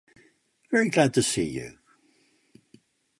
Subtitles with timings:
[0.71, 1.77] Very glad to see you.